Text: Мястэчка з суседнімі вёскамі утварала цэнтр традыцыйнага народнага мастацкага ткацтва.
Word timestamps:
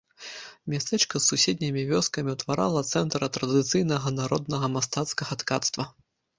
Мястэчка 0.73 1.15
з 1.21 1.29
суседнімі 1.33 1.83
вёскамі 1.91 2.33
утварала 2.37 2.81
цэнтр 2.95 3.29
традыцыйнага 3.37 4.17
народнага 4.23 4.73
мастацкага 4.81 5.33
ткацтва. 5.47 5.83